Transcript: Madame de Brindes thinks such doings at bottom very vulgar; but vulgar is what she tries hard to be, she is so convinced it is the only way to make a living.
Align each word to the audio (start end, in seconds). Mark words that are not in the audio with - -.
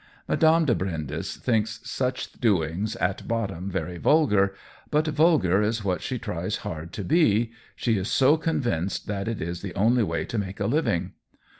Madame 0.27 0.65
de 0.65 0.73
Brindes 0.73 1.35
thinks 1.37 1.79
such 1.83 2.31
doings 2.41 2.95
at 2.95 3.27
bottom 3.27 3.69
very 3.69 3.99
vulgar; 3.99 4.55
but 4.89 5.05
vulgar 5.09 5.61
is 5.61 5.83
what 5.83 6.01
she 6.01 6.17
tries 6.17 6.57
hard 6.65 6.91
to 6.91 7.03
be, 7.03 7.51
she 7.75 7.99
is 7.99 8.09
so 8.09 8.35
convinced 8.35 9.07
it 9.07 9.39
is 9.39 9.61
the 9.61 9.75
only 9.75 10.01
way 10.01 10.25
to 10.25 10.39
make 10.39 10.59
a 10.59 10.65
living. 10.65 11.11